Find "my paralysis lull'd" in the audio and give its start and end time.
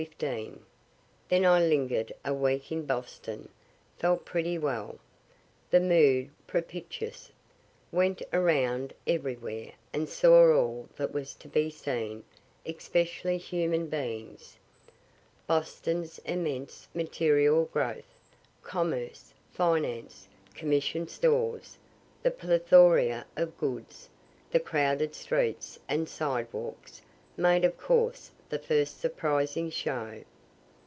7.91-7.99